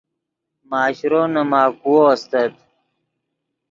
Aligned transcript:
ماشرو 0.69 1.21
نے 1.33 1.41
ماکوؤ 1.51 2.03
استت 2.13 2.53